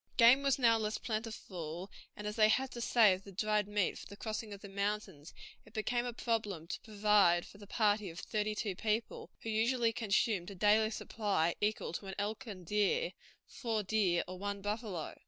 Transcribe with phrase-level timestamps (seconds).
[0.17, 4.07] Game was now less plentiful, and as they had to save the dried meat for
[4.07, 5.31] the crossing of the mountains,
[5.63, 9.49] it became a problem to provide food for the party of thirty two people, who
[9.51, 13.11] usually consumed a daily supply equal to an elk and deer,
[13.45, 15.13] four deer or one buffalo.